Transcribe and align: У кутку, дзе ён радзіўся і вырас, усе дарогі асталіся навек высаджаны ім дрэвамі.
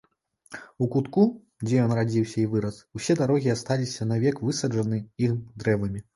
У 0.85 0.87
кутку, 0.95 1.25
дзе 1.65 1.75
ён 1.83 1.93
радзіўся 1.99 2.37
і 2.45 2.47
вырас, 2.55 2.81
усе 3.01 3.17
дарогі 3.21 3.53
асталіся 3.57 4.09
навек 4.15 4.43
высаджаны 4.51 5.05
ім 5.31 5.39
дрэвамі. 5.63 5.99